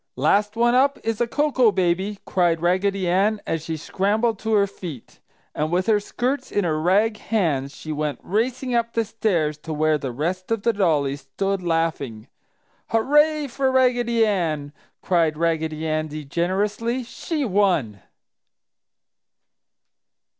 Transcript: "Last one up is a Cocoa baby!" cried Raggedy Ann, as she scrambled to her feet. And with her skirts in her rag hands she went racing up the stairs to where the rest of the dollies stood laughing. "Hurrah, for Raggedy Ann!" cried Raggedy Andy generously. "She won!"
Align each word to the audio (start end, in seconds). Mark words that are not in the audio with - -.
"Last 0.17 0.55
one 0.55 0.73
up 0.73 0.97
is 1.03 1.21
a 1.21 1.27
Cocoa 1.27 1.71
baby!" 1.71 2.17
cried 2.25 2.59
Raggedy 2.59 3.07
Ann, 3.07 3.39
as 3.45 3.63
she 3.63 3.77
scrambled 3.77 4.39
to 4.39 4.53
her 4.55 4.65
feet. 4.65 5.19
And 5.53 5.71
with 5.71 5.85
her 5.85 5.99
skirts 5.99 6.51
in 6.51 6.63
her 6.63 6.81
rag 6.81 7.17
hands 7.17 7.75
she 7.75 7.91
went 7.91 8.19
racing 8.23 8.73
up 8.73 8.93
the 8.93 9.05
stairs 9.05 9.59
to 9.59 9.71
where 9.71 9.99
the 9.99 10.11
rest 10.11 10.49
of 10.49 10.63
the 10.63 10.73
dollies 10.73 11.21
stood 11.21 11.61
laughing. 11.61 12.29
"Hurrah, 12.87 13.47
for 13.47 13.71
Raggedy 13.71 14.25
Ann!" 14.25 14.73
cried 15.03 15.37
Raggedy 15.37 15.87
Andy 15.87 16.25
generously. 16.25 17.03
"She 17.03 17.45
won!" 17.45 17.99